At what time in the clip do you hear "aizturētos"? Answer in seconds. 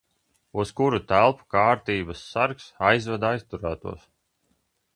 3.33-4.05